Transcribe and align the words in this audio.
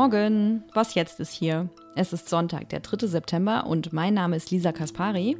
Morgen. 0.00 0.64
Was 0.72 0.94
jetzt 0.94 1.20
ist 1.20 1.34
hier? 1.34 1.68
Es 1.94 2.14
ist 2.14 2.30
Sonntag, 2.30 2.70
der 2.70 2.80
3. 2.80 3.06
September 3.06 3.66
und 3.66 3.92
mein 3.92 4.14
Name 4.14 4.34
ist 4.34 4.50
Lisa 4.50 4.72
Kaspari. 4.72 5.36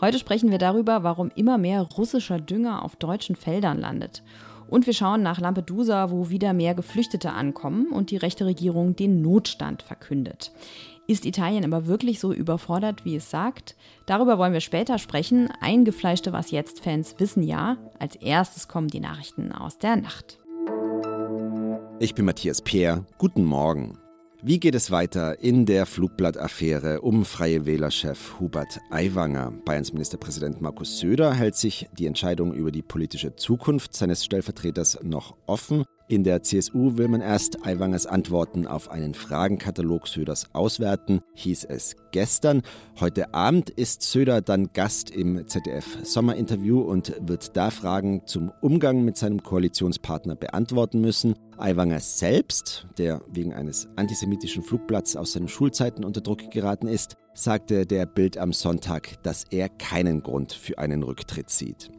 Heute 0.00 0.20
sprechen 0.20 0.52
wir 0.52 0.58
darüber, 0.58 1.02
warum 1.02 1.32
immer 1.34 1.58
mehr 1.58 1.82
russischer 1.82 2.38
Dünger 2.38 2.84
auf 2.84 2.94
deutschen 2.94 3.34
Feldern 3.34 3.80
landet. 3.80 4.22
Und 4.68 4.86
wir 4.86 4.92
schauen 4.92 5.24
nach 5.24 5.40
Lampedusa, 5.40 6.12
wo 6.12 6.30
wieder 6.30 6.52
mehr 6.52 6.76
Geflüchtete 6.76 7.32
ankommen 7.32 7.88
und 7.88 8.12
die 8.12 8.16
rechte 8.16 8.46
Regierung 8.46 8.94
den 8.94 9.20
Notstand 9.20 9.82
verkündet. 9.82 10.52
Ist 11.08 11.26
Italien 11.26 11.64
aber 11.64 11.88
wirklich 11.88 12.20
so 12.20 12.32
überfordert, 12.32 13.04
wie 13.04 13.16
es 13.16 13.30
sagt? 13.30 13.74
Darüber 14.06 14.38
wollen 14.38 14.52
wir 14.52 14.60
später 14.60 14.98
sprechen. 14.98 15.48
Eingefleischte 15.60 16.32
Was 16.32 16.52
jetzt-Fans 16.52 17.16
wissen 17.18 17.42
ja. 17.42 17.78
Als 17.98 18.14
erstes 18.14 18.68
kommen 18.68 18.86
die 18.86 19.00
Nachrichten 19.00 19.50
aus 19.50 19.78
der 19.78 19.96
Nacht. 19.96 20.38
Ich 21.98 22.14
bin 22.14 22.24
Matthias 22.24 22.62
Peer. 22.62 23.04
Guten 23.18 23.44
Morgen. 23.44 23.98
Wie 24.46 24.60
geht 24.60 24.74
es 24.74 24.90
weiter 24.90 25.42
in 25.42 25.64
der 25.64 25.86
Flugblattaffäre 25.86 27.00
um 27.00 27.24
Freie 27.24 27.64
Wählerchef 27.64 28.38
Hubert 28.38 28.78
Aiwanger? 28.90 29.54
Bayerns 29.64 29.94
Ministerpräsident 29.94 30.60
Markus 30.60 30.98
Söder 30.98 31.32
hält 31.32 31.56
sich 31.56 31.88
die 31.98 32.04
Entscheidung 32.04 32.52
über 32.52 32.70
die 32.70 32.82
politische 32.82 33.36
Zukunft 33.36 33.94
seines 33.94 34.22
Stellvertreters 34.22 34.98
noch 35.02 35.34
offen. 35.46 35.86
In 36.06 36.22
der 36.22 36.42
CSU 36.42 36.98
will 36.98 37.08
man 37.08 37.22
erst 37.22 37.64
Aiwangers 37.64 38.04
Antworten 38.04 38.66
auf 38.66 38.90
einen 38.90 39.14
Fragenkatalog 39.14 40.06
Söders 40.06 40.48
auswerten, 40.52 41.22
hieß 41.32 41.64
es 41.64 41.96
gestern. 42.12 42.60
Heute 43.00 43.32
Abend 43.32 43.70
ist 43.70 44.02
Söder 44.02 44.42
dann 44.42 44.68
Gast 44.74 45.08
im 45.08 45.48
ZDF-Sommerinterview 45.48 46.78
und 46.78 47.16
wird 47.22 47.56
da 47.56 47.70
Fragen 47.70 48.26
zum 48.26 48.52
Umgang 48.60 49.02
mit 49.06 49.16
seinem 49.16 49.42
Koalitionspartner 49.42 50.36
beantworten 50.36 51.00
müssen. 51.00 51.36
Aiwanger 51.56 52.00
selbst, 52.00 52.86
der 52.98 53.22
wegen 53.32 53.54
eines 53.54 53.88
antisemitischen 53.96 54.62
Flugblatts 54.62 55.16
aus 55.16 55.32
seinen 55.32 55.48
Schulzeiten 55.48 56.04
unter 56.04 56.20
Druck 56.20 56.50
geraten 56.50 56.86
ist, 56.86 57.16
sagte 57.32 57.86
der 57.86 58.04
Bild 58.04 58.36
am 58.36 58.52
Sonntag, 58.52 59.22
dass 59.22 59.44
er 59.50 59.70
keinen 59.70 60.22
Grund 60.22 60.52
für 60.52 60.76
einen 60.76 61.02
Rücktritt 61.02 61.48
sieht. 61.48 61.90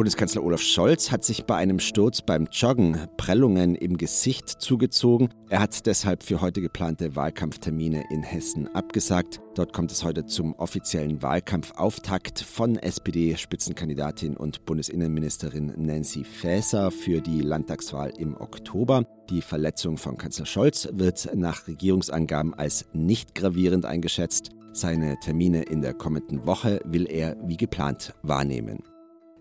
Bundeskanzler 0.00 0.42
Olaf 0.42 0.62
Scholz 0.62 1.10
hat 1.10 1.24
sich 1.26 1.44
bei 1.44 1.56
einem 1.56 1.78
Sturz 1.78 2.22
beim 2.22 2.48
Joggen 2.50 3.06
Prellungen 3.18 3.74
im 3.74 3.98
Gesicht 3.98 4.48
zugezogen. 4.48 5.28
Er 5.50 5.60
hat 5.60 5.84
deshalb 5.84 6.22
für 6.22 6.40
heute 6.40 6.62
geplante 6.62 7.16
Wahlkampftermine 7.16 8.04
in 8.08 8.22
Hessen 8.22 8.66
abgesagt. 8.74 9.42
Dort 9.56 9.74
kommt 9.74 9.92
es 9.92 10.02
heute 10.02 10.24
zum 10.24 10.54
offiziellen 10.54 11.20
Wahlkampfauftakt 11.20 12.40
von 12.40 12.76
SPD-Spitzenkandidatin 12.76 14.38
und 14.38 14.64
Bundesinnenministerin 14.64 15.74
Nancy 15.76 16.24
Faeser 16.24 16.90
für 16.90 17.20
die 17.20 17.42
Landtagswahl 17.42 18.10
im 18.16 18.40
Oktober. 18.40 19.04
Die 19.28 19.42
Verletzung 19.42 19.98
von 19.98 20.16
Kanzler 20.16 20.46
Scholz 20.46 20.88
wird 20.92 21.28
nach 21.34 21.68
Regierungsangaben 21.68 22.54
als 22.54 22.86
nicht 22.94 23.34
gravierend 23.34 23.84
eingeschätzt. 23.84 24.48
Seine 24.72 25.20
Termine 25.20 25.64
in 25.64 25.82
der 25.82 25.92
kommenden 25.92 26.46
Woche 26.46 26.80
will 26.86 27.06
er 27.06 27.36
wie 27.44 27.58
geplant 27.58 28.14
wahrnehmen. 28.22 28.82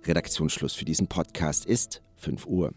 Redaktionsschluss 0.06 0.74
für 0.74 0.86
diesen 0.86 1.08
Podcast 1.08 1.66
ist 1.66 2.02
5 2.18 2.46
Uhr. 2.46 2.74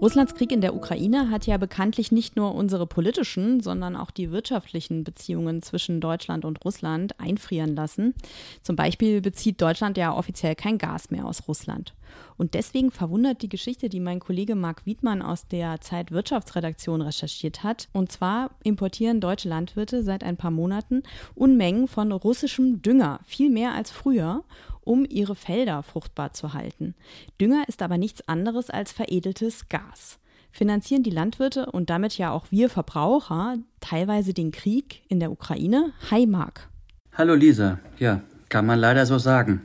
Russlands 0.00 0.34
Krieg 0.34 0.50
in 0.50 0.62
der 0.62 0.74
Ukraine 0.74 1.30
hat 1.30 1.46
ja 1.46 1.58
bekanntlich 1.58 2.10
nicht 2.10 2.34
nur 2.34 2.54
unsere 2.54 2.86
politischen, 2.86 3.60
sondern 3.60 3.96
auch 3.96 4.10
die 4.10 4.30
wirtschaftlichen 4.30 5.04
Beziehungen 5.04 5.60
zwischen 5.60 6.00
Deutschland 6.00 6.46
und 6.46 6.64
Russland 6.64 7.20
einfrieren 7.20 7.76
lassen. 7.76 8.14
Zum 8.62 8.76
Beispiel 8.76 9.20
bezieht 9.20 9.60
Deutschland 9.60 9.98
ja 9.98 10.16
offiziell 10.16 10.54
kein 10.54 10.78
Gas 10.78 11.10
mehr 11.10 11.26
aus 11.26 11.46
Russland. 11.46 11.94
Und 12.36 12.54
deswegen 12.54 12.90
verwundert 12.90 13.42
die 13.42 13.48
Geschichte, 13.48 13.88
die 13.88 14.00
mein 14.00 14.20
Kollege 14.20 14.54
Marc 14.54 14.86
Wiedmann 14.86 15.22
aus 15.22 15.46
der 15.46 15.80
Zeit 15.80 16.10
Wirtschaftsredaktion 16.10 17.02
recherchiert 17.02 17.62
hat. 17.62 17.88
Und 17.92 18.10
zwar 18.10 18.50
importieren 18.62 19.20
deutsche 19.20 19.48
Landwirte 19.48 20.02
seit 20.02 20.24
ein 20.24 20.36
paar 20.36 20.50
Monaten 20.50 21.02
Unmengen 21.34 21.88
von 21.88 22.12
russischem 22.12 22.82
Dünger, 22.82 23.20
viel 23.24 23.50
mehr 23.50 23.74
als 23.74 23.90
früher 23.90 24.44
um 24.82 25.06
ihre 25.08 25.36
Felder 25.36 25.82
fruchtbar 25.82 26.32
zu 26.32 26.54
halten. 26.54 26.94
Dünger 27.40 27.64
ist 27.68 27.82
aber 27.82 27.98
nichts 27.98 28.26
anderes 28.28 28.70
als 28.70 28.92
veredeltes 28.92 29.68
Gas. 29.68 30.18
Finanzieren 30.52 31.02
die 31.02 31.10
Landwirte 31.10 31.66
und 31.66 31.90
damit 31.90 32.18
ja 32.18 32.32
auch 32.32 32.46
wir 32.50 32.68
Verbraucher 32.68 33.56
teilweise 33.80 34.34
den 34.34 34.50
Krieg 34.50 35.02
in 35.08 35.20
der 35.20 35.30
Ukraine? 35.30 35.92
Hi 36.10 36.26
Marc. 36.26 36.68
Hallo 37.12 37.34
Lisa, 37.34 37.78
ja, 37.98 38.22
kann 38.48 38.66
man 38.66 38.78
leider 38.78 39.06
so 39.06 39.18
sagen. 39.18 39.62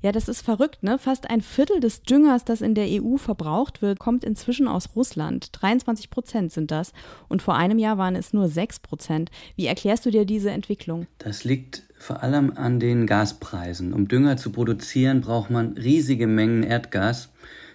Ja, 0.00 0.12
das 0.12 0.28
ist 0.28 0.42
verrückt, 0.42 0.84
ne? 0.84 0.96
Fast 0.96 1.28
ein 1.28 1.40
Viertel 1.40 1.80
des 1.80 2.02
Düngers, 2.02 2.44
das 2.44 2.60
in 2.60 2.76
der 2.76 2.86
EU 2.88 3.16
verbraucht 3.16 3.82
wird, 3.82 3.98
kommt 3.98 4.22
inzwischen 4.22 4.68
aus 4.68 4.90
Russland. 4.94 5.48
23 5.52 6.08
Prozent 6.08 6.52
sind 6.52 6.70
das. 6.70 6.92
Und 7.28 7.42
vor 7.42 7.56
einem 7.56 7.80
Jahr 7.80 7.98
waren 7.98 8.14
es 8.14 8.32
nur 8.32 8.48
6 8.48 8.78
Prozent. 8.78 9.32
Wie 9.56 9.66
erklärst 9.66 10.06
du 10.06 10.10
dir 10.12 10.24
diese 10.24 10.52
Entwicklung? 10.52 11.08
Das 11.18 11.42
liegt 11.42 11.82
vor 11.98 12.22
allem 12.22 12.52
an 12.56 12.78
den 12.78 13.08
Gaspreisen. 13.08 13.92
Um 13.92 14.06
Dünger 14.06 14.36
zu 14.36 14.52
produzieren, 14.52 15.20
braucht 15.20 15.50
man 15.50 15.72
riesige 15.72 16.28
Mengen 16.28 16.62
Erdgas. 16.62 17.30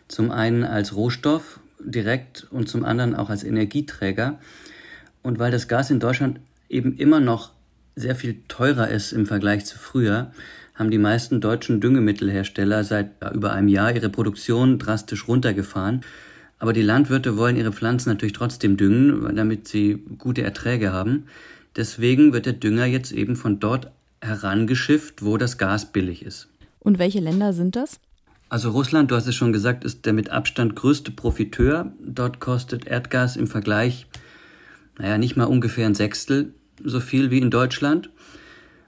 Zum 0.08 0.32
einen 0.32 0.64
als 0.64 0.96
Rohstoff 0.96 1.60
direkt 1.84 2.48
und 2.52 2.70
zum 2.70 2.86
anderen 2.86 3.16
auch 3.16 3.30
als 3.30 3.44
Energieträger. 3.44 4.40
Und 5.24 5.40
weil 5.40 5.52
das 5.52 5.68
Gas 5.68 5.92
in 5.92 6.00
Deutschland 6.00 6.40
eben 6.70 6.96
immer 6.96 7.20
noch 7.20 7.52
sehr 7.96 8.16
viel 8.16 8.42
teurer 8.48 8.88
ist 8.88 9.12
im 9.12 9.26
Vergleich 9.26 9.66
zu 9.66 9.78
früher, 9.78 10.32
haben 10.76 10.92
die 10.92 10.98
meisten 10.98 11.40
deutschen 11.40 11.82
Düngemittelhersteller 11.82 12.84
seit 12.84 13.12
über 13.34 13.54
einem 13.54 13.68
Jahr 13.68 13.94
ihre 13.94 14.10
Produktion 14.10 14.80
drastisch 14.80 15.28
runtergefahren. 15.28 16.02
Aber 16.60 16.74
die 16.74 16.82
Landwirte 16.82 17.38
wollen 17.38 17.58
ihre 17.58 17.74
Pflanzen 17.74 18.10
natürlich 18.10 18.34
trotzdem 18.34 18.78
düngen, 18.78 19.36
damit 19.36 19.68
sie 19.68 20.04
gute 20.18 20.42
Erträge 20.44 20.92
haben. 20.92 21.26
Deswegen 21.76 22.34
wird 22.34 22.46
der 22.46 22.54
Dünger 22.54 22.86
jetzt 22.86 23.12
eben 23.12 23.36
von 23.36 23.60
dort 23.60 23.92
herangeschifft, 24.22 25.24
wo 25.24 25.38
das 25.38 25.58
Gas 25.58 25.92
billig 25.92 26.24
ist. 26.24 26.48
Und 26.80 27.00
welche 27.00 27.20
Länder 27.20 27.54
sind 27.54 27.76
das? 27.76 28.00
Also 28.50 28.70
Russland, 28.70 29.12
du 29.12 29.16
hast 29.16 29.28
es 29.28 29.36
schon 29.36 29.52
gesagt, 29.52 29.84
ist 29.84 30.06
der 30.06 30.14
mit 30.14 30.30
Abstand 30.30 30.76
größte 30.76 31.12
Profiteur. 31.12 31.92
Dort 32.00 32.40
kostet 32.40 32.86
Erdgas 32.86 33.36
im 33.36 33.48
Vergleich, 33.48 34.06
naja, 35.00 35.18
nicht 35.18 35.36
mal 35.36 35.46
ungefähr 35.46 35.88
ein 35.88 35.96
Sechstel 35.96 36.54
so 36.84 37.00
viel 37.00 37.32
wie 37.32 37.40
in 37.40 37.50
Deutschland. 37.50 38.10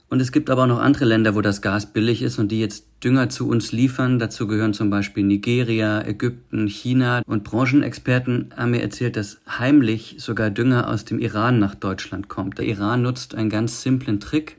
Und 0.08 0.20
es 0.20 0.30
gibt 0.30 0.50
aber 0.50 0.62
auch 0.62 0.68
noch 0.68 0.78
andere 0.78 1.04
Länder, 1.04 1.34
wo 1.34 1.40
das 1.40 1.62
Gas 1.62 1.92
billig 1.92 2.22
ist 2.22 2.38
und 2.38 2.52
die 2.52 2.60
jetzt 2.60 2.86
Dünger 3.02 3.28
zu 3.28 3.48
uns 3.48 3.72
liefern. 3.72 4.20
Dazu 4.20 4.46
gehören 4.46 4.72
zum 4.72 4.88
Beispiel 4.88 5.24
Nigeria, 5.24 6.00
Ägypten, 6.00 6.68
China. 6.68 7.22
Und 7.26 7.42
Branchenexperten 7.42 8.50
haben 8.56 8.70
mir 8.70 8.82
erzählt, 8.82 9.16
dass 9.16 9.40
heimlich 9.48 10.16
sogar 10.18 10.50
Dünger 10.50 10.88
aus 10.88 11.04
dem 11.04 11.18
Iran 11.18 11.58
nach 11.58 11.74
Deutschland 11.74 12.28
kommt. 12.28 12.58
Der 12.58 12.66
Iran 12.66 13.02
nutzt 13.02 13.34
einen 13.34 13.50
ganz 13.50 13.82
simplen 13.82 14.20
Trick. 14.20 14.58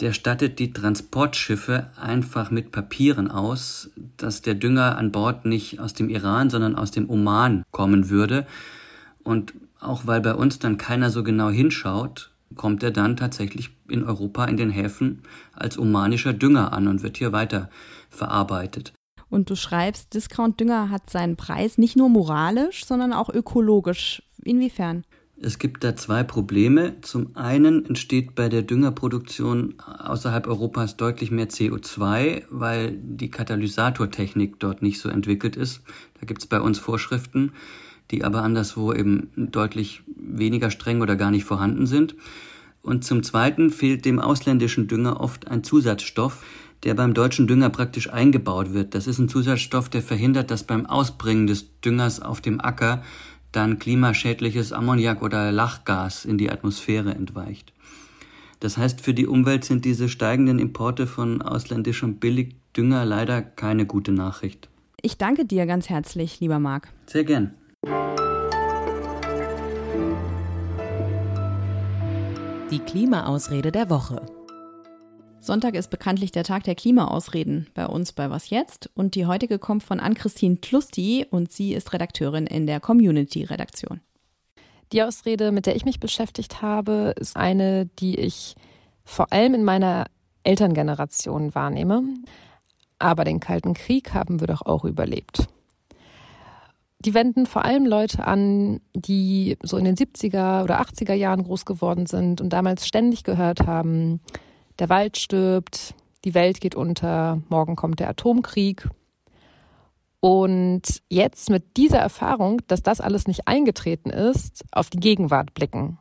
Der 0.00 0.12
stattet 0.12 0.58
die 0.58 0.72
Transportschiffe 0.72 1.86
einfach 1.98 2.50
mit 2.50 2.70
Papieren 2.70 3.30
aus, 3.30 3.90
dass 4.18 4.42
der 4.42 4.54
Dünger 4.54 4.98
an 4.98 5.10
Bord 5.10 5.46
nicht 5.46 5.80
aus 5.80 5.94
dem 5.94 6.10
Iran, 6.10 6.50
sondern 6.50 6.76
aus 6.76 6.90
dem 6.90 7.08
Oman 7.08 7.62
kommen 7.70 8.10
würde. 8.10 8.46
Und 9.22 9.54
auch 9.80 10.06
weil 10.06 10.20
bei 10.20 10.34
uns 10.34 10.58
dann 10.58 10.76
keiner 10.76 11.10
so 11.10 11.22
genau 11.22 11.48
hinschaut, 11.48 12.33
kommt 12.54 12.82
er 12.82 12.90
dann 12.90 13.16
tatsächlich 13.16 13.70
in 13.88 14.04
Europa 14.04 14.44
in 14.44 14.56
den 14.56 14.70
Häfen 14.70 15.22
als 15.52 15.78
omanischer 15.78 16.32
Dünger 16.32 16.72
an 16.72 16.88
und 16.88 17.02
wird 17.02 17.16
hier 17.16 17.32
weiter 17.32 17.70
verarbeitet. 18.10 18.92
Und 19.30 19.50
du 19.50 19.56
schreibst, 19.56 20.14
Discount-Dünger 20.14 20.90
hat 20.90 21.10
seinen 21.10 21.36
Preis 21.36 21.78
nicht 21.78 21.96
nur 21.96 22.08
moralisch, 22.08 22.84
sondern 22.84 23.12
auch 23.12 23.28
ökologisch. 23.28 24.22
Inwiefern? 24.44 25.04
Es 25.40 25.58
gibt 25.58 25.82
da 25.82 25.96
zwei 25.96 26.22
Probleme. 26.22 27.00
Zum 27.00 27.36
einen 27.36 27.84
entsteht 27.86 28.36
bei 28.36 28.48
der 28.48 28.62
Düngerproduktion 28.62 29.74
außerhalb 29.78 30.46
Europas 30.46 30.96
deutlich 30.96 31.32
mehr 31.32 31.48
CO2, 31.48 32.44
weil 32.50 32.92
die 32.92 33.30
Katalysatortechnik 33.30 34.60
dort 34.60 34.82
nicht 34.82 35.00
so 35.00 35.08
entwickelt 35.08 35.56
ist. 35.56 35.82
Da 36.20 36.26
gibt 36.26 36.42
es 36.42 36.46
bei 36.46 36.60
uns 36.60 36.78
Vorschriften 36.78 37.52
die 38.10 38.24
aber 38.24 38.42
anderswo 38.42 38.92
eben 38.92 39.30
deutlich 39.36 40.02
weniger 40.06 40.70
streng 40.70 41.00
oder 41.00 41.16
gar 41.16 41.30
nicht 41.30 41.44
vorhanden 41.44 41.86
sind. 41.86 42.14
Und 42.82 43.04
zum 43.04 43.22
Zweiten 43.22 43.70
fehlt 43.70 44.04
dem 44.04 44.18
ausländischen 44.18 44.88
Dünger 44.88 45.20
oft 45.20 45.48
ein 45.48 45.64
Zusatzstoff, 45.64 46.44
der 46.82 46.94
beim 46.94 47.14
deutschen 47.14 47.46
Dünger 47.46 47.70
praktisch 47.70 48.12
eingebaut 48.12 48.74
wird. 48.74 48.94
Das 48.94 49.06
ist 49.06 49.18
ein 49.18 49.28
Zusatzstoff, 49.28 49.88
der 49.88 50.02
verhindert, 50.02 50.50
dass 50.50 50.64
beim 50.64 50.84
Ausbringen 50.84 51.46
des 51.46 51.80
Düngers 51.80 52.20
auf 52.20 52.40
dem 52.40 52.60
Acker 52.60 53.02
dann 53.52 53.78
klimaschädliches 53.78 54.72
Ammoniak 54.72 55.22
oder 55.22 55.50
Lachgas 55.50 56.24
in 56.24 56.36
die 56.38 56.50
Atmosphäre 56.50 57.14
entweicht. 57.14 57.72
Das 58.60 58.76
heißt, 58.76 59.00
für 59.00 59.14
die 59.14 59.26
Umwelt 59.26 59.64
sind 59.64 59.84
diese 59.84 60.08
steigenden 60.08 60.58
Importe 60.58 61.06
von 61.06 61.42
ausländischem 61.42 62.16
Billigdünger 62.16 63.04
leider 63.04 63.42
keine 63.42 63.86
gute 63.86 64.12
Nachricht. 64.12 64.68
Ich 65.00 65.18
danke 65.18 65.44
dir 65.44 65.66
ganz 65.66 65.88
herzlich, 65.88 66.40
lieber 66.40 66.58
Marc. 66.58 66.88
Sehr 67.06 67.24
gern. 67.24 67.54
Die 72.70 72.78
Klimaausrede 72.78 73.70
der 73.70 73.90
Woche. 73.90 74.20
Sonntag 75.40 75.74
ist 75.74 75.90
bekanntlich 75.90 76.32
der 76.32 76.44
Tag 76.44 76.64
der 76.64 76.74
Klimaausreden 76.74 77.68
bei 77.74 77.86
uns 77.86 78.12
bei 78.12 78.30
Was 78.30 78.50
Jetzt 78.50 78.90
und 78.94 79.14
die 79.14 79.26
heutige 79.26 79.58
kommt 79.58 79.82
von 79.82 80.00
Ann-Christine 80.00 80.60
Tlusti 80.60 81.26
und 81.30 81.52
sie 81.52 81.74
ist 81.74 81.92
Redakteurin 81.92 82.46
in 82.46 82.66
der 82.66 82.80
Community-Redaktion. 82.80 84.00
Die 84.92 85.02
Ausrede, 85.02 85.52
mit 85.52 85.66
der 85.66 85.76
ich 85.76 85.84
mich 85.84 86.00
beschäftigt 86.00 86.62
habe, 86.62 87.14
ist 87.18 87.36
eine, 87.36 87.86
die 87.98 88.18
ich 88.18 88.54
vor 89.04 89.32
allem 89.32 89.54
in 89.54 89.64
meiner 89.64 90.06
Elterngeneration 90.44 91.54
wahrnehme. 91.54 92.02
Aber 92.98 93.24
den 93.24 93.40
Kalten 93.40 93.74
Krieg 93.74 94.14
haben 94.14 94.40
wir 94.40 94.46
doch 94.46 94.62
auch 94.62 94.84
überlebt. 94.84 95.46
Die 97.04 97.12
wenden 97.12 97.44
vor 97.44 97.64
allem 97.64 97.84
Leute 97.84 98.26
an, 98.26 98.80
die 98.94 99.58
so 99.62 99.76
in 99.76 99.84
den 99.84 99.96
70er 99.96 100.62
oder 100.62 100.80
80er 100.80 101.12
Jahren 101.12 101.44
groß 101.44 101.66
geworden 101.66 102.06
sind 102.06 102.40
und 102.40 102.50
damals 102.50 102.86
ständig 102.86 103.24
gehört 103.24 103.66
haben, 103.66 104.20
der 104.78 104.88
Wald 104.88 105.18
stirbt, 105.18 105.94
die 106.24 106.34
Welt 106.34 106.60
geht 106.60 106.74
unter, 106.74 107.42
morgen 107.50 107.76
kommt 107.76 108.00
der 108.00 108.08
Atomkrieg. 108.08 108.88
Und 110.20 111.02
jetzt 111.10 111.50
mit 111.50 111.76
dieser 111.76 111.98
Erfahrung, 111.98 112.62
dass 112.66 112.82
das 112.82 113.02
alles 113.02 113.26
nicht 113.26 113.46
eingetreten 113.46 114.08
ist, 114.08 114.64
auf 114.72 114.88
die 114.88 115.00
Gegenwart 115.00 115.52
blicken. 115.52 115.98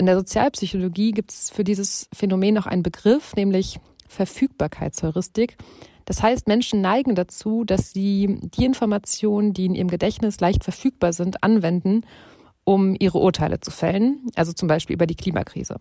In 0.00 0.06
der 0.06 0.16
Sozialpsychologie 0.16 1.10
gibt 1.10 1.32
es 1.32 1.50
für 1.50 1.64
dieses 1.64 2.08
Phänomen 2.14 2.54
noch 2.54 2.66
einen 2.66 2.82
Begriff, 2.82 3.34
nämlich 3.36 3.78
Verfügbarkeitsheuristik. 4.08 5.58
Das 6.08 6.22
heißt, 6.22 6.48
Menschen 6.48 6.80
neigen 6.80 7.14
dazu, 7.14 7.64
dass 7.64 7.92
sie 7.92 8.38
die 8.40 8.64
Informationen, 8.64 9.52
die 9.52 9.66
in 9.66 9.74
ihrem 9.74 9.88
Gedächtnis 9.88 10.40
leicht 10.40 10.64
verfügbar 10.64 11.12
sind, 11.12 11.44
anwenden, 11.44 12.00
um 12.64 12.96
ihre 12.98 13.18
Urteile 13.18 13.60
zu 13.60 13.70
fällen, 13.70 14.22
also 14.34 14.54
zum 14.54 14.68
Beispiel 14.68 14.94
über 14.94 15.06
die 15.06 15.16
Klimakrise. 15.16 15.76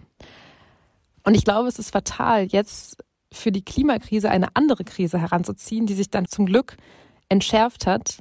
Und 1.24 1.34
ich 1.34 1.46
glaube, 1.46 1.70
es 1.70 1.80
ist 1.80 1.92
fatal, 1.92 2.44
jetzt 2.44 2.98
für 3.32 3.54
die 3.54 3.64
Klimakrise 3.64 4.30
eine 4.30 4.54
andere 4.54 4.84
Krise 4.84 5.18
heranzuziehen, 5.18 5.86
die 5.86 5.94
sich 5.94 6.10
dann 6.10 6.28
zum 6.28 6.46
Glück 6.46 6.76
entschärft 7.30 7.88
hat. 7.88 8.18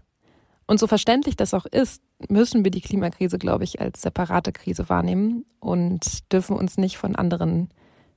Und 0.68 0.78
so 0.78 0.86
verständlich 0.86 1.34
das 1.34 1.54
auch 1.54 1.66
ist, 1.66 2.00
müssen 2.28 2.62
wir 2.62 2.70
die 2.70 2.82
Klimakrise, 2.82 3.36
glaube 3.36 3.64
ich, 3.64 3.80
als 3.80 4.02
separate 4.02 4.52
Krise 4.52 4.88
wahrnehmen 4.88 5.44
und 5.58 6.32
dürfen 6.32 6.56
uns 6.56 6.78
nicht 6.78 6.98
von 6.98 7.16
anderen 7.16 7.70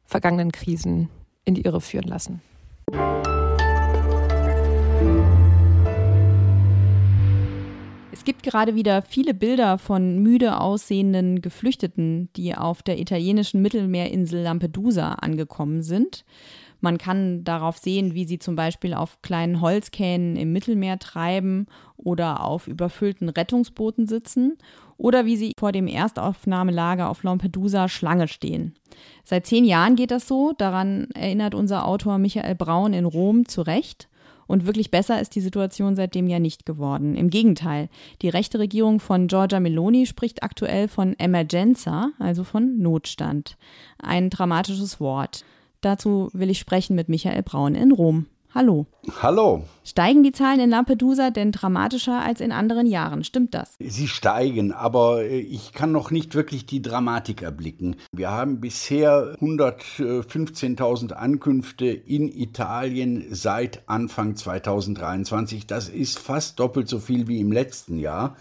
vergangenen 0.05 0.51
Krisen 0.51 1.09
in 1.43 1.55
die 1.55 1.63
Irre 1.63 1.81
führen 1.81 2.07
lassen. 2.07 2.43
Es 8.19 8.25
gibt 8.25 8.43
gerade 8.43 8.75
wieder 8.75 9.01
viele 9.01 9.33
Bilder 9.33 9.77
von 9.77 10.19
müde 10.19 10.59
aussehenden 10.59 11.41
Geflüchteten, 11.41 12.27
die 12.35 12.53
auf 12.53 12.83
der 12.83 12.99
italienischen 12.99 13.61
Mittelmeerinsel 13.61 14.41
Lampedusa 14.41 15.13
angekommen 15.13 15.83
sind. 15.83 16.25
Man 16.81 16.97
kann 16.97 17.45
darauf 17.45 17.77
sehen, 17.77 18.15
wie 18.15 18.25
sie 18.25 18.37
zum 18.37 18.57
Beispiel 18.57 18.93
auf 18.93 19.21
kleinen 19.21 19.61
Holzkähnen 19.61 20.35
im 20.35 20.51
Mittelmeer 20.51 20.99
treiben 20.99 21.67
oder 21.95 22.43
auf 22.43 22.67
überfüllten 22.67 23.29
Rettungsbooten 23.29 24.05
sitzen 24.05 24.57
oder 24.97 25.25
wie 25.25 25.37
sie 25.37 25.53
vor 25.57 25.71
dem 25.71 25.87
Erstaufnahmelager 25.87 27.09
auf 27.09 27.23
Lampedusa 27.23 27.87
Schlange 27.87 28.27
stehen. 28.27 28.75
Seit 29.23 29.45
zehn 29.45 29.63
Jahren 29.63 29.95
geht 29.95 30.11
das 30.11 30.27
so, 30.27 30.51
daran 30.57 31.07
erinnert 31.13 31.55
unser 31.55 31.87
Autor 31.87 32.17
Michael 32.17 32.55
Braun 32.55 32.91
in 32.91 33.05
Rom 33.05 33.47
zu 33.47 33.61
Recht. 33.61 34.08
Und 34.49 34.65
wirklich 34.65 34.89
besser 34.89 35.21
ist 35.21 35.35
die 35.35 35.41
Situation 35.41 35.95
seitdem 35.95 36.27
ja 36.27 36.39
nicht 36.39 36.65
geworden. 36.65 37.15
Im 37.15 37.29
Gegenteil, 37.29 37.87
die 38.23 38.29
rechte 38.29 38.57
Regierung 38.57 38.99
von 38.99 39.27
Giorgia 39.27 39.59
Meloni 39.59 40.07
spricht 40.07 40.41
aktuell 40.41 40.87
von 40.87 41.13
Emergenza, 41.19 42.13
also 42.17 42.43
von 42.43 42.79
Notstand. 42.79 43.57
Ein 43.99 44.31
dramatisches 44.31 44.99
Wort. 44.99 45.45
Dazu 45.81 46.29
will 46.33 46.49
ich 46.49 46.57
sprechen 46.57 46.95
mit 46.95 47.09
Michael 47.09 47.43
Braun 47.43 47.75
in 47.75 47.91
Rom. 47.91 48.25
Hallo. 48.51 48.87
Hallo. 49.21 49.63
Steigen 49.83 50.23
die 50.23 50.31
Zahlen 50.31 50.59
in 50.59 50.71
Lampedusa 50.71 51.29
denn 51.29 51.51
dramatischer 51.51 52.19
als 52.19 52.41
in 52.41 52.51
anderen 52.51 52.87
Jahren? 52.87 53.23
Stimmt 53.23 53.53
das? 53.53 53.75
Sie 53.79 54.07
steigen, 54.07 54.71
aber 54.71 55.21
äh, 55.21 55.37
ich 55.39 55.71
kann 55.71 55.91
noch 55.91 56.09
nicht 56.09 56.33
wirklich 56.33 56.65
die 56.65 56.81
Dramatik 56.81 57.43
erblicken. 57.43 57.95
Wir 58.11 58.31
haben 58.31 58.59
bisher 58.59 59.35
115.000 59.39 61.11
Ankünfte 61.11 61.85
in 61.85 62.27
Italien 62.27 63.27
seit 63.29 63.87
Anfang 63.87 64.35
2023. 64.35 65.67
Das 65.67 65.87
ist 65.87 66.17
fast 66.17 66.59
doppelt 66.59 66.89
so 66.89 66.97
viel 66.97 67.27
wie 67.27 67.41
im 67.41 67.51
letzten 67.51 67.99
Jahr. 67.99 68.35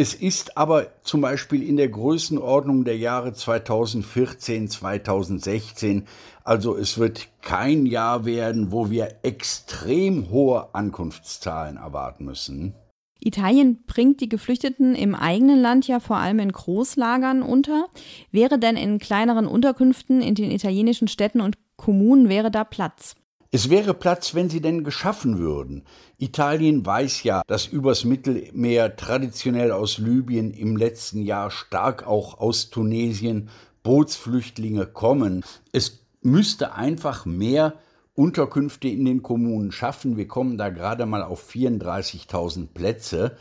Es 0.00 0.14
ist 0.14 0.56
aber 0.56 0.86
zum 1.02 1.20
Beispiel 1.20 1.62
in 1.62 1.76
der 1.76 1.90
Größenordnung 1.90 2.84
der 2.84 2.96
Jahre 2.96 3.34
2014, 3.34 4.70
2016 4.70 6.06
also 6.42 6.74
es 6.74 6.96
wird 6.96 7.28
kein 7.42 7.84
Jahr 7.84 8.24
werden, 8.24 8.72
wo 8.72 8.88
wir 8.88 9.16
extrem 9.22 10.30
hohe 10.30 10.74
Ankunftszahlen 10.74 11.76
erwarten 11.76 12.24
müssen. 12.24 12.74
Italien 13.20 13.82
bringt 13.86 14.22
die 14.22 14.30
Geflüchteten 14.30 14.94
im 14.94 15.14
eigenen 15.14 15.60
Land 15.60 15.86
ja 15.86 16.00
vor 16.00 16.16
allem 16.16 16.38
in 16.38 16.50
Großlagern 16.50 17.42
unter. 17.42 17.84
Wäre 18.32 18.58
denn 18.58 18.78
in 18.78 19.00
kleineren 19.00 19.46
Unterkünften 19.46 20.22
in 20.22 20.34
den 20.34 20.50
italienischen 20.50 21.08
Städten 21.08 21.42
und 21.42 21.58
Kommunen 21.76 22.30
wäre 22.30 22.50
da 22.50 22.64
Platz? 22.64 23.16
Es 23.52 23.68
wäre 23.68 23.94
Platz, 23.94 24.34
wenn 24.34 24.48
sie 24.48 24.60
denn 24.60 24.84
geschaffen 24.84 25.38
würden. 25.38 25.82
Italien 26.18 26.86
weiß 26.86 27.24
ja, 27.24 27.42
dass 27.48 27.66
übers 27.66 28.04
Mittelmeer 28.04 28.94
traditionell 28.94 29.72
aus 29.72 29.98
Libyen 29.98 30.52
im 30.52 30.76
letzten 30.76 31.22
Jahr 31.22 31.50
stark 31.50 32.06
auch 32.06 32.38
aus 32.38 32.70
Tunesien 32.70 33.48
Bootsflüchtlinge 33.82 34.86
kommen. 34.86 35.44
Es 35.72 36.04
müsste 36.22 36.74
einfach 36.74 37.26
mehr 37.26 37.74
Unterkünfte 38.14 38.86
in 38.86 39.04
den 39.04 39.22
Kommunen 39.22 39.72
schaffen. 39.72 40.16
Wir 40.16 40.28
kommen 40.28 40.56
da 40.56 40.68
gerade 40.68 41.06
mal 41.06 41.22
auf 41.22 41.50
34.000 41.50 42.68
Plätze. 42.68 43.36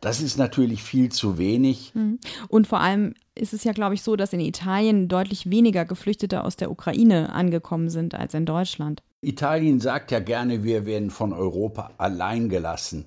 Das 0.00 0.20
ist 0.20 0.38
natürlich 0.38 0.84
viel 0.84 1.10
zu 1.10 1.38
wenig. 1.38 1.92
Mhm. 1.94 2.20
Und 2.48 2.68
vor 2.68 2.80
allem 2.80 3.14
ist 3.38 3.52
es 3.52 3.64
ja, 3.64 3.72
glaube 3.72 3.94
ich, 3.94 4.02
so, 4.02 4.16
dass 4.16 4.32
in 4.32 4.40
Italien 4.40 5.08
deutlich 5.08 5.50
weniger 5.50 5.84
Geflüchtete 5.84 6.44
aus 6.44 6.56
der 6.56 6.70
Ukraine 6.70 7.32
angekommen 7.32 7.90
sind 7.90 8.14
als 8.14 8.34
in 8.34 8.46
Deutschland. 8.46 9.02
Italien 9.20 9.80
sagt 9.80 10.12
ja 10.12 10.20
gerne, 10.20 10.62
wir 10.62 10.86
werden 10.86 11.10
von 11.10 11.32
Europa 11.32 11.90
allein 11.98 12.48
gelassen. 12.48 13.06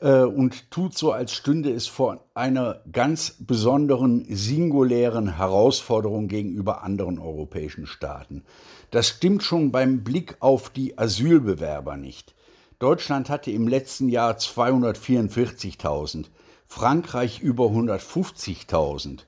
Äh, 0.00 0.22
und 0.22 0.70
tut 0.72 0.98
so, 0.98 1.12
als 1.12 1.32
stünde 1.32 1.70
es 1.70 1.86
vor 1.86 2.24
einer 2.34 2.80
ganz 2.90 3.36
besonderen, 3.38 4.26
singulären 4.28 5.36
Herausforderung 5.36 6.26
gegenüber 6.26 6.82
anderen 6.82 7.20
europäischen 7.20 7.86
Staaten. 7.86 8.42
Das 8.90 9.08
stimmt 9.08 9.44
schon 9.44 9.70
beim 9.70 10.02
Blick 10.02 10.36
auf 10.40 10.68
die 10.68 10.98
Asylbewerber 10.98 11.96
nicht. 11.96 12.34
Deutschland 12.80 13.30
hatte 13.30 13.52
im 13.52 13.68
letzten 13.68 14.08
Jahr 14.08 14.36
244.000, 14.36 16.26
Frankreich 16.66 17.40
über 17.40 17.66
150.000, 17.66 19.20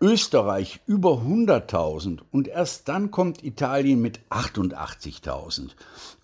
Österreich 0.00 0.80
über 0.86 1.22
100.000 1.22 2.18
und 2.30 2.48
erst 2.48 2.88
dann 2.88 3.10
kommt 3.10 3.42
Italien 3.42 4.02
mit 4.02 4.20
88.000. 4.28 5.70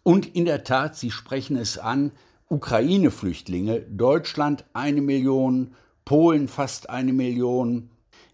Und 0.02 0.35
in 0.35 0.45
der 0.45 0.62
Tat, 0.62 0.97
Sie 0.97 1.11
sprechen 1.11 1.57
es 1.57 1.79
an, 1.79 2.12
Ukraine-Flüchtlinge, 2.50 3.81
Deutschland 3.81 4.67
eine 4.75 5.00
Million, 5.00 5.75
Polen 6.05 6.49
fast 6.49 6.91
eine 6.91 7.14
Million, 7.14 7.88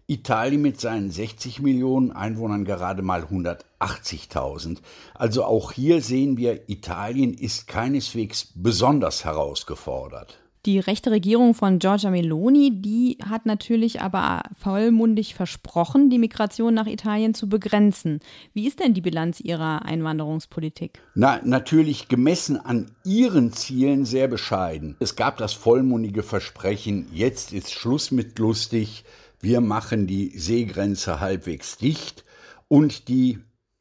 Italien 0.07 0.61
mit 0.61 0.81
seinen 0.81 1.09
60 1.09 1.61
Millionen 1.61 2.11
Einwohnern 2.11 2.65
gerade 2.65 3.01
mal 3.01 3.23
180.000. 3.23 4.79
Also 5.13 5.45
auch 5.45 5.71
hier 5.71 6.01
sehen 6.01 6.35
wir, 6.35 6.67
Italien 6.67 7.33
ist 7.33 7.67
keineswegs 7.67 8.49
besonders 8.55 9.23
herausgefordert. 9.23 10.37
Die 10.65 10.79
rechte 10.79 11.11
Regierung 11.11 11.53
von 11.53 11.79
Giorgia 11.79 12.09
Meloni, 12.09 12.81
die 12.81 13.17
hat 13.25 13.45
natürlich 13.45 14.01
aber 14.01 14.43
vollmundig 14.59 15.33
versprochen, 15.33 16.09
die 16.09 16.17
Migration 16.17 16.73
nach 16.73 16.85
Italien 16.85 17.33
zu 17.33 17.47
begrenzen. 17.47 18.19
Wie 18.53 18.67
ist 18.67 18.81
denn 18.81 18.93
die 18.93 18.99
Bilanz 18.99 19.39
ihrer 19.39 19.85
Einwanderungspolitik? 19.85 21.01
Na, 21.15 21.39
natürlich 21.45 22.09
gemessen 22.09 22.57
an 22.57 22.91
ihren 23.05 23.53
Zielen 23.53 24.03
sehr 24.03 24.27
bescheiden. 24.27 24.97
Es 24.99 25.15
gab 25.15 25.37
das 25.37 25.53
vollmundige 25.53 26.23
Versprechen, 26.23 27.07
jetzt 27.13 27.53
ist 27.53 27.71
Schluss 27.71 28.11
mit 28.11 28.37
lustig, 28.37 29.05
wir 29.39 29.61
machen 29.61 30.07
die 30.07 30.37
Seegrenze 30.37 31.21
halbwegs 31.21 31.77
dicht 31.77 32.25
und 32.67 33.07
die 33.07 33.39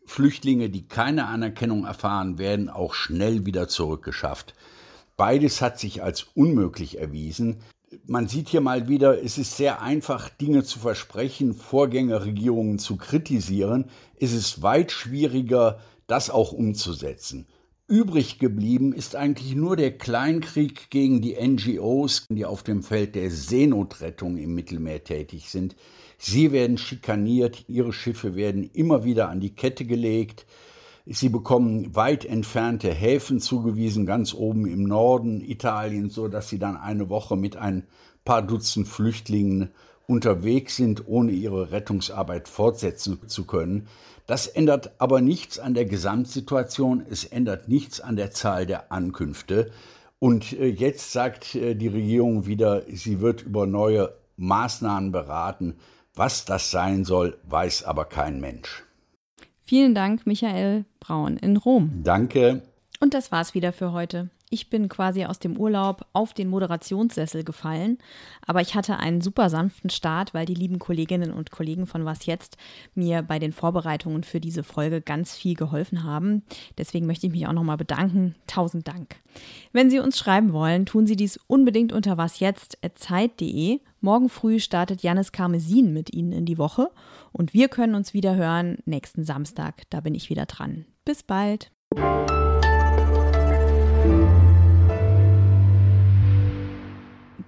Flüchtlinge, 0.09 0.71
die 0.71 0.87
keine 0.87 1.27
Anerkennung 1.27 1.85
erfahren, 1.85 2.39
werden 2.39 2.71
auch 2.71 2.95
schnell 2.95 3.45
wieder 3.45 3.69
zurückgeschafft. 3.69 4.55
Beides 5.19 5.61
hat 5.61 5.81
sich 5.81 6.01
als 6.01 6.29
unmöglich 6.37 7.01
erwiesen. 7.01 7.57
Man 8.07 8.29
sieht 8.29 8.49
hier 8.49 8.61
mal 8.61 8.87
wieder, 8.87 9.21
es 9.21 9.37
ist 9.37 9.57
sehr 9.57 9.83
einfach, 9.83 10.29
Dinge 10.29 10.63
zu 10.63 10.79
versprechen, 10.79 11.55
Vorgängerregierungen 11.55 12.79
zu 12.79 12.97
kritisieren. 12.97 13.87
Es 14.21 14.33
ist 14.33 14.63
weit 14.63 14.93
schwieriger, 14.93 15.81
das 16.07 16.31
auch 16.31 16.53
umzusetzen. 16.53 17.49
Übrig 17.89 18.39
geblieben 18.39 18.93
ist 18.93 19.17
eigentlich 19.17 19.57
nur 19.57 19.75
der 19.75 19.99
Kleinkrieg 19.99 20.89
gegen 20.89 21.21
die 21.21 21.35
NGOs, 21.35 22.27
die 22.31 22.45
auf 22.45 22.63
dem 22.63 22.85
Feld 22.85 23.17
der 23.17 23.33
Seenotrettung 23.33 24.37
im 24.37 24.55
Mittelmeer 24.55 25.03
tätig 25.03 25.51
sind. 25.51 25.75
Sie 26.17 26.53
werden 26.53 26.79
schikaniert, 26.79 27.65
ihre 27.67 27.93
Schiffe 27.93 28.37
werden 28.37 28.71
immer 28.73 29.03
wieder 29.03 29.31
an 29.31 29.41
die 29.41 29.57
Kette 29.57 29.85
gelegt. 29.85 30.47
Sie 31.11 31.31
bekommen 31.31 31.97
weit 31.97 32.27
entfernte 32.27 32.93
Häfen 32.93 33.41
zugewiesen, 33.41 34.05
ganz 34.05 34.35
oben 34.35 34.67
im 34.67 34.85
Norden 34.85 35.41
Italiens, 35.41 36.15
so 36.15 36.29
dass 36.29 36.51
sie 36.51 36.59
dann 36.59 36.77
eine 36.77 37.09
Woche 37.09 37.35
mit 37.35 37.57
ein 37.57 37.87
paar 38.27 38.43
Dutzend 38.43 38.89
Flüchtlingen 38.89 39.71
unterwegs 40.07 40.77
sind, 40.77 41.09
ohne 41.09 41.33
ihre 41.33 41.71
Rettungsarbeit 41.71 42.47
fortsetzen 42.47 43.27
zu 43.27 43.47
können. 43.47 43.89
Das 44.27 44.47
ändert 44.47 44.93
aber 44.99 45.23
nichts 45.23 45.59
an 45.59 45.73
der 45.73 45.87
Gesamtsituation, 45.87 47.03
es 47.09 47.25
ändert 47.25 47.69
nichts 47.69 48.03
an 48.03 48.17
der 48.17 48.31
Zahl 48.31 48.67
der 48.67 48.93
Ankünfte. 48.93 49.71
Und 50.19 50.53
äh, 50.53 50.67
jetzt 50.67 51.13
sagt 51.13 51.55
äh, 51.55 51.75
die 51.75 51.89
Regierung 51.89 52.45
wieder, 52.45 52.83
sie 52.93 53.21
wird 53.23 53.41
über 53.41 53.67
neue 53.67 54.13
Maßnahmen 54.37 55.11
beraten. 55.11 55.77
Was 56.15 56.45
das 56.45 56.71
sein 56.71 57.07
soll, 57.07 57.39
weiß 57.45 57.85
aber 57.85 58.05
kein 58.05 58.41
Mensch. 58.41 58.85
Vielen 59.69 59.95
Dank, 59.95 60.27
Michael 60.27 60.87
Braun 60.99 61.37
in 61.37 61.59
Rom. 61.59 62.01
Danke. 62.03 62.63
Und 63.01 63.13
das 63.13 63.31
war's 63.31 63.53
wieder 63.53 63.75
für 63.75 63.93
heute. 63.93 64.31
Ich 64.51 64.71
bin 64.71 64.89
quasi 64.89 65.25
aus 65.25 65.39
dem 65.39 65.57
Urlaub 65.57 66.07
auf 66.13 66.33
den 66.33 66.49
Moderationssessel 66.49 67.45
gefallen, 67.45 67.99
aber 68.47 68.61
ich 68.61 68.75
hatte 68.75 68.97
einen 68.97 69.21
super 69.21 69.51
sanften 69.51 69.91
Start, 69.91 70.33
weil 70.35 70.47
die 70.47 70.55
lieben 70.55 70.79
Kolleginnen 70.79 71.33
und 71.33 71.51
Kollegen 71.51 71.87
von 71.87 72.05
Was 72.05 72.27
jetzt 72.27 72.57
mir 72.95 73.23
bei 73.23 73.39
den 73.39 73.53
Vorbereitungen 73.53 74.25
für 74.25 74.41
diese 74.41 74.63
Folge 74.63 75.01
ganz 75.01 75.37
viel 75.37 75.55
geholfen 75.55 76.03
haben. 76.05 76.43
Deswegen 76.79 77.07
möchte 77.07 77.27
ich 77.27 77.33
mich 77.33 77.47
auch 77.47 77.53
nochmal 77.53 77.77
bedanken. 77.77 78.35
Tausend 78.47 78.89
Dank. 78.89 79.17
Wenn 79.73 79.91
Sie 79.91 79.99
uns 79.99 80.19
schreiben 80.19 80.53
wollen, 80.53 80.87
tun 80.87 81.07
Sie 81.07 81.17
dies 81.17 81.39
unbedingt 81.47 81.93
unter 81.93 82.17
wasjetzt.zeit.de. 82.17 83.81
Morgen 84.01 84.29
früh 84.29 84.61
startet 84.61 85.03
Janis 85.03 85.33
Karmesin 85.33 85.93
mit 85.93 86.15
Ihnen 86.15 86.33
in 86.33 86.47
die 86.47 86.59
Woche 86.59 86.91
und 87.33 87.53
wir 87.53 87.69
können 87.69 87.95
uns 87.95 88.15
wieder 88.15 88.37
hören 88.37 88.79
nächsten 88.87 89.25
Samstag. 89.25 89.83
Da 89.91 90.01
bin 90.01 90.15
ich 90.15 90.31
wieder 90.31 90.47
dran. 90.47 90.87
Bis 91.05 91.23
bald. 91.23 91.71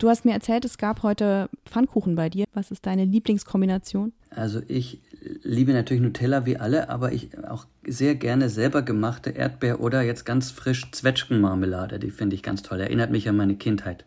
Du 0.01 0.09
hast 0.09 0.25
mir 0.25 0.33
erzählt, 0.33 0.65
es 0.65 0.79
gab 0.79 1.03
heute 1.03 1.51
Pfannkuchen 1.67 2.15
bei 2.15 2.31
dir. 2.31 2.47
Was 2.55 2.71
ist 2.71 2.87
deine 2.87 3.05
Lieblingskombination? 3.05 4.15
Also 4.31 4.63
ich 4.67 5.03
liebe 5.43 5.75
natürlich 5.75 6.03
Nutella 6.03 6.47
wie 6.47 6.57
alle, 6.57 6.89
aber 6.89 7.13
ich 7.13 7.37
auch 7.47 7.67
sehr 7.87 8.15
gerne 8.15 8.49
selber 8.49 8.81
gemachte 8.81 9.29
Erdbeer- 9.29 9.81
oder 9.81 10.01
jetzt 10.01 10.25
ganz 10.25 10.51
frisch 10.51 10.91
Zwetschgenmarmelade. 10.91 11.99
Die 11.99 12.11
finde 12.11 12.35
ich 12.35 12.43
ganz 12.43 12.63
toll. 12.63 12.81
Erinnert 12.81 13.11
mich 13.11 13.29
an 13.29 13.37
meine 13.37 13.57
Kindheit. 13.57 14.07